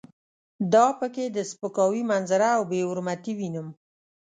دا 0.73 0.85
په 0.99 1.07
کې 1.13 1.25
د 1.29 1.37
سپکاوي 1.51 2.03
منظره 2.11 2.49
او 2.57 2.63
بې 2.69 2.79
حرمتي 2.89 3.33
وینم. 3.35 3.67